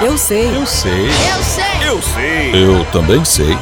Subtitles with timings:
[0.00, 0.46] Eu sei.
[0.56, 1.08] Eu sei.
[1.08, 1.88] Eu sei.
[1.88, 2.64] Eu sei.
[2.64, 3.52] Eu também sei.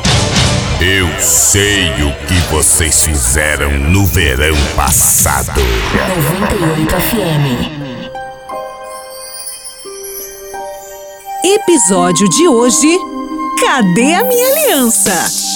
[0.81, 5.61] Eu sei o que vocês fizeram no verão passado.
[5.61, 7.99] 98 FM.
[11.45, 12.97] Episódio de hoje:
[13.61, 15.48] Cadê a minha aliança?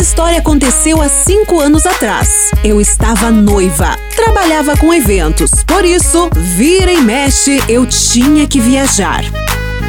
[0.00, 2.50] Essa história aconteceu há cinco anos atrás.
[2.64, 9.22] Eu estava noiva, trabalhava com eventos, por isso, vira e mexe, eu tinha que viajar.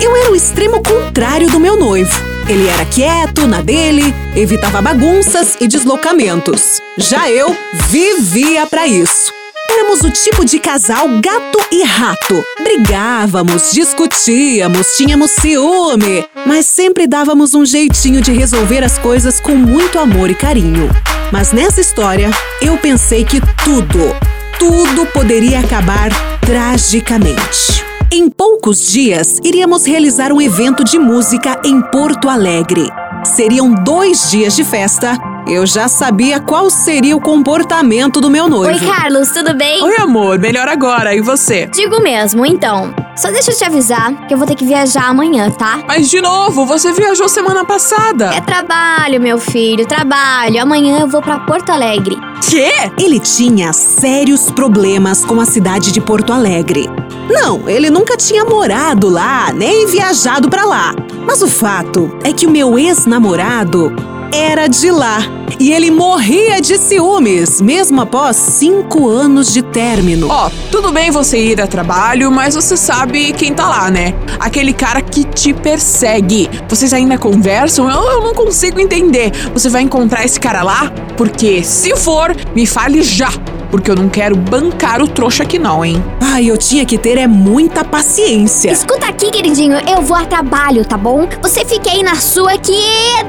[0.01, 2.11] Eu era o extremo contrário do meu noivo.
[2.49, 6.81] Ele era quieto, na dele, evitava bagunças e deslocamentos.
[6.97, 7.55] Já eu
[7.87, 9.31] vivia para isso.
[9.69, 12.43] Éramos o tipo de casal gato e rato.
[12.61, 19.97] Brigávamos, discutíamos, tínhamos ciúme, mas sempre dávamos um jeitinho de resolver as coisas com muito
[19.97, 20.89] amor e carinho.
[21.31, 22.29] Mas nessa história,
[22.61, 24.13] eu pensei que tudo,
[24.59, 26.09] tudo poderia acabar
[26.41, 27.85] tragicamente.
[28.11, 32.89] Em poucos dias, iríamos realizar um evento de música em Porto Alegre.
[33.23, 35.30] Seriam dois dias de festa.
[35.51, 38.73] Eu já sabia qual seria o comportamento do meu noivo.
[38.73, 39.83] Oi, Carlos, tudo bem?
[39.83, 41.13] Oi, amor, melhor agora.
[41.13, 41.67] E você?
[41.67, 42.95] Digo mesmo, então.
[43.17, 45.83] Só deixa eu te avisar que eu vou ter que viajar amanhã, tá?
[45.85, 48.33] Mas de novo, você viajou semana passada.
[48.33, 50.61] É trabalho, meu filho, trabalho.
[50.61, 52.17] Amanhã eu vou para Porto Alegre.
[52.49, 52.71] Quê?
[52.97, 56.89] Ele tinha sérios problemas com a cidade de Porto Alegre.
[57.29, 60.95] Não, ele nunca tinha morado lá, nem viajado para lá.
[61.27, 63.93] Mas o fato é que o meu ex-namorado
[64.33, 65.40] era de lá.
[65.61, 70.27] E ele morria de ciúmes, mesmo após cinco anos de término.
[70.27, 74.15] Ó, tudo bem você ir a trabalho, mas você sabe quem tá lá, né?
[74.39, 76.49] Aquele cara que te persegue.
[76.67, 77.87] Vocês ainda conversam?
[77.87, 79.31] Eu, eu não consigo entender.
[79.53, 80.91] Você vai encontrar esse cara lá?
[81.15, 83.29] Porque se for, me fale já.
[83.69, 86.03] Porque eu não quero bancar o trouxa aqui não, hein?
[86.19, 88.71] Ai, eu tinha que ter é muita paciência.
[88.71, 91.27] Escuta aqui, queridinho, eu vou a trabalho, tá bom?
[91.41, 92.73] Você fique aí na sua que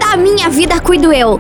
[0.01, 1.39] da minha vida cuido eu?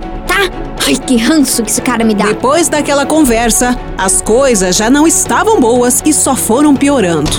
[0.87, 2.27] Ai, que ranço que esse cara me dá.
[2.27, 7.31] Depois daquela conversa, as coisas já não estavam boas e só foram piorando.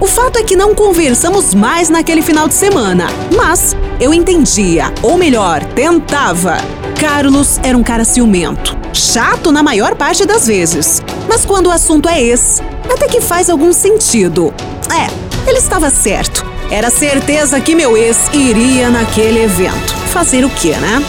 [0.00, 5.18] O fato é que não conversamos mais naquele final de semana, mas eu entendia, ou
[5.18, 6.58] melhor, tentava.
[7.00, 12.08] Carlos era um cara ciumento, chato na maior parte das vezes, mas quando o assunto
[12.08, 14.54] é esse, até que faz algum sentido.
[14.88, 15.08] É,
[15.48, 16.46] ele estava certo.
[16.70, 19.94] Era certeza que meu ex iria naquele evento.
[20.12, 21.02] Fazer o quê, né?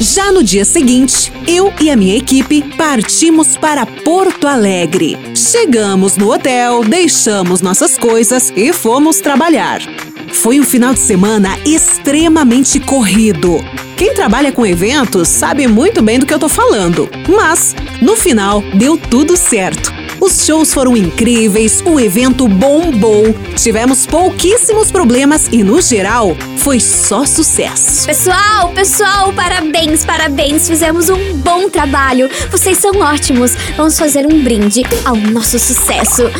[0.00, 5.16] Já no dia seguinte, eu e a minha equipe partimos para Porto Alegre.
[5.34, 9.80] Chegamos no hotel, deixamos nossas coisas e fomos trabalhar.
[10.32, 13.64] Foi um final de semana extremamente corrido.
[13.96, 17.08] Quem trabalha com eventos sabe muito bem do que eu tô falando.
[17.28, 19.73] Mas, no final, deu tudo certo.
[20.20, 27.24] Os shows foram incríveis, o evento bombou, tivemos pouquíssimos problemas e, no geral, foi só
[27.24, 28.06] sucesso.
[28.06, 32.28] Pessoal, pessoal, parabéns, parabéns, fizemos um bom trabalho.
[32.50, 33.54] Vocês são ótimos.
[33.76, 36.30] Vamos fazer um brinde ao nosso sucesso.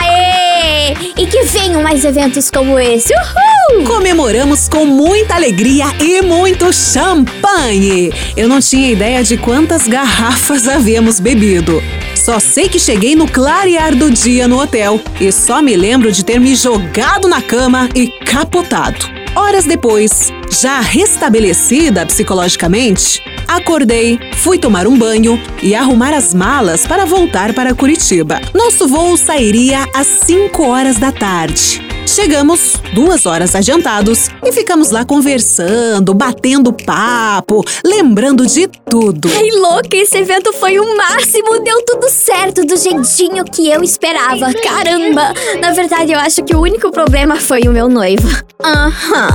[0.00, 0.94] Aê!
[1.16, 3.12] E que venham mais eventos como esse.
[3.12, 3.84] Uhul!
[3.84, 8.12] Comemoramos com muita alegria e muito champanhe.
[8.36, 11.82] Eu não tinha ideia de quantas garrafas havíamos bebido.
[12.14, 16.24] Só sei que cheguei no clarear do dia no hotel e só me lembro de
[16.24, 19.10] ter me jogado na cama e capotado.
[19.34, 27.06] Horas depois, já restabelecida psicologicamente, acordei, fui tomar um banho e arrumar as malas para
[27.06, 28.40] voltar para Curitiba.
[28.54, 31.91] Nosso voo sairia às 5 horas da tarde.
[32.14, 39.30] Chegamos duas horas adiantados e ficamos lá conversando, batendo papo, lembrando de tudo.
[39.34, 44.52] Ai, louca, esse evento foi o máximo, deu tudo certo do jeitinho que eu esperava.
[44.52, 45.32] Caramba!
[45.58, 48.28] Na verdade, eu acho que o único problema foi o meu noivo.
[48.62, 49.28] Aham.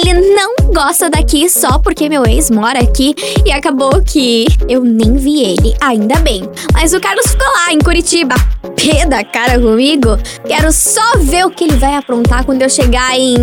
[0.00, 5.16] Ele não gosta daqui só porque meu ex mora aqui e acabou que eu nem
[5.16, 6.42] vi ele, ainda bem.
[6.72, 8.34] Mas o Carlos ficou lá em Curitiba,
[8.74, 10.16] pé da cara comigo.
[10.46, 13.36] Quero só ver o que ele vai aprontar quando eu chegar em.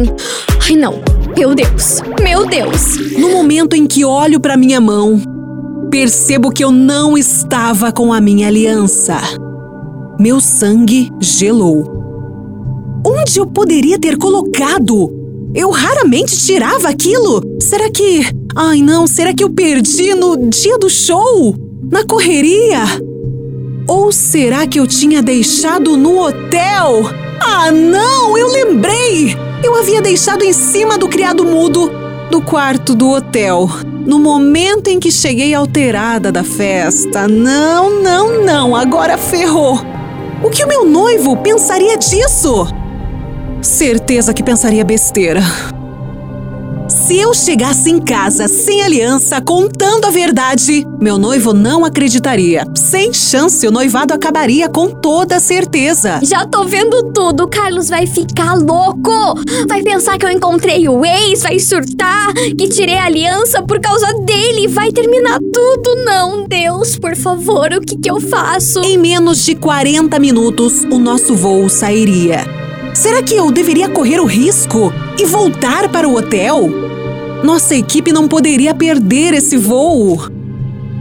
[0.68, 1.00] Ai, não.
[1.38, 2.02] Meu Deus.
[2.22, 2.98] Meu Deus.
[3.18, 5.22] No momento em que olho para minha mão,
[5.92, 9.20] percebo que eu não estava com a minha aliança.
[10.20, 11.98] Meu sangue gelou.
[13.06, 15.17] Onde eu poderia ter colocado?
[15.58, 17.42] Eu raramente tirava aquilo.
[17.60, 18.22] Será que.
[18.56, 21.56] Ai não, será que eu perdi no dia do show?
[21.92, 22.84] Na correria?
[23.88, 27.10] Ou será que eu tinha deixado no hotel?
[27.42, 28.38] Ah, não!
[28.38, 29.36] Eu lembrei!
[29.64, 31.92] Eu havia deixado em cima do criado mudo
[32.30, 33.68] do quarto do hotel.
[34.06, 37.28] No momento em que cheguei alterada da festa.
[37.28, 39.80] Não, não, não, agora ferrou.
[40.44, 42.68] O que o meu noivo pensaria disso?
[43.68, 45.42] Certeza que pensaria besteira.
[46.88, 52.66] Se eu chegasse em casa sem aliança, contando a verdade, meu noivo não acreditaria.
[52.76, 56.22] Sem chance, o noivado acabaria com toda certeza.
[56.24, 57.44] Já tô vendo tudo.
[57.44, 59.12] O Carlos vai ficar louco.
[59.68, 64.08] Vai pensar que eu encontrei o ex, vai surtar, que tirei a aliança por causa
[64.24, 64.70] dele.
[64.70, 66.06] Vai terminar tudo.
[66.06, 68.80] Não, Deus, por favor, o que que eu faço?
[68.80, 72.67] Em menos de 40 minutos, o nosso voo sairia.
[72.98, 76.68] Será que eu deveria correr o risco e voltar para o hotel?
[77.44, 80.28] Nossa equipe não poderia perder esse voo.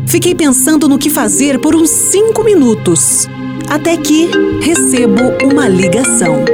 [0.06, 3.26] Fiquei pensando no que fazer por uns cinco minutos,
[3.66, 4.28] até que
[4.60, 6.44] recebo uma ligação.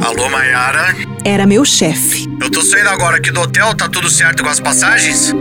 [0.00, 0.94] Alô, Mayara?
[1.24, 2.28] Era meu chefe.
[2.40, 5.34] Eu tô saindo agora aqui do hotel, tá tudo certo com as passagens?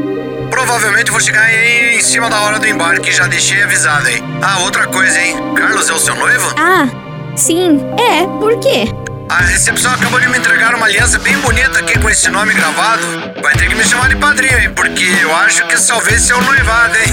[0.50, 4.24] Provavelmente vou chegar aí em cima da hora do embarque, já deixei avisado, hein?
[4.42, 5.36] Ah, outra coisa, hein?
[5.56, 6.56] Carlos é o seu noivo?
[6.58, 6.88] Ah,
[7.36, 7.80] sim.
[8.00, 8.86] É, por quê?
[9.30, 13.04] A recepção acabou de me entregar uma aliança bem bonita aqui com esse nome gravado.
[13.42, 14.72] Vai ter que me chamar de padrinho, hein?
[14.74, 17.12] Porque eu acho que talvez seu noivado, hein?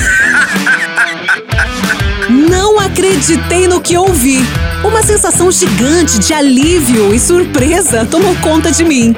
[2.48, 4.46] Não acreditei no que ouvi.
[4.84, 9.14] Uma sensação gigante de alívio e surpresa tomou conta de mim.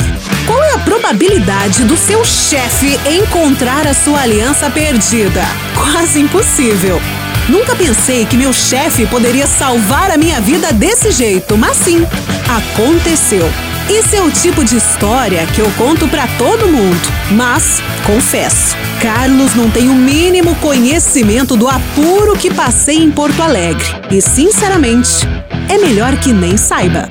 [0.46, 5.42] Qual é a probabilidade do seu chefe encontrar a sua aliança perdida?
[5.74, 7.00] Quase impossível.
[7.48, 12.04] Nunca pensei que meu chefe poderia salvar a minha vida desse jeito, mas sim,
[12.48, 13.48] aconteceu.
[13.88, 17.00] Esse é o tipo de história que eu conto para todo mundo.
[17.30, 23.86] Mas, confesso, Carlos não tem o mínimo conhecimento do apuro que passei em Porto Alegre.
[24.10, 25.24] E, sinceramente,
[25.68, 27.08] é melhor que nem saiba.